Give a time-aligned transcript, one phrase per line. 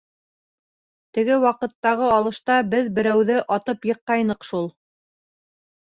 [1.17, 4.71] Теге ваҡыттағы алышта беҙ берәүҙе атып йыҡҡайныҡ шул.